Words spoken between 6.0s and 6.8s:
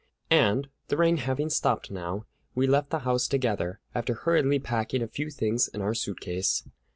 case.